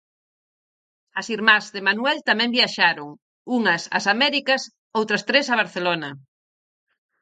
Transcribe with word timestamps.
As 1.19 1.27
irmás 1.35 1.63
de 1.75 1.81
Manuel 1.87 2.17
tamén 2.29 2.55
viaxaron: 2.57 3.09
unhas 3.57 3.81
ás 3.97 4.05
Américas, 4.15 4.61
outras 4.99 5.23
tres 5.29 5.45
a 5.53 5.59
Barcelona. 5.61 6.09